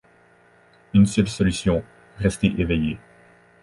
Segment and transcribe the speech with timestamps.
[0.95, 1.83] Une seule solution,
[2.17, 2.97] rester éveillé.